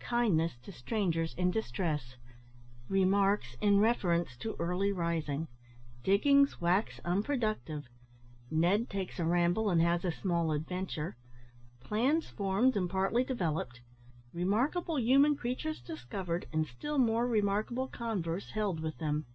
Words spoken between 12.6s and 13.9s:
AND PARTLY DEVELOPED